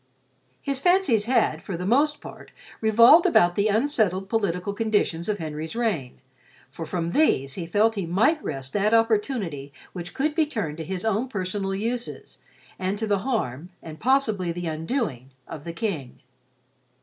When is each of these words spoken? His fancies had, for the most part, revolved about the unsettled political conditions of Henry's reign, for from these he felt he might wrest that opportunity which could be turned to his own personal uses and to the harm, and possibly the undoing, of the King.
His 0.63 0.79
fancies 0.79 1.25
had, 1.25 1.61
for 1.61 1.77
the 1.77 1.85
most 1.85 2.21
part, 2.21 2.49
revolved 2.81 3.27
about 3.27 3.55
the 3.55 3.67
unsettled 3.67 4.29
political 4.29 4.73
conditions 4.73 5.29
of 5.29 5.37
Henry's 5.37 5.75
reign, 5.75 6.21
for 6.71 6.87
from 6.87 7.11
these 7.11 7.53
he 7.53 7.67
felt 7.67 7.93
he 7.93 8.07
might 8.07 8.43
wrest 8.43 8.73
that 8.73 8.95
opportunity 8.95 9.71
which 9.93 10.15
could 10.15 10.33
be 10.33 10.47
turned 10.47 10.77
to 10.77 10.83
his 10.83 11.05
own 11.05 11.29
personal 11.29 11.75
uses 11.75 12.39
and 12.79 12.97
to 12.97 13.05
the 13.05 13.19
harm, 13.19 13.69
and 13.83 13.99
possibly 13.99 14.51
the 14.51 14.65
undoing, 14.65 15.29
of 15.47 15.65
the 15.65 15.73
King. 15.85 16.19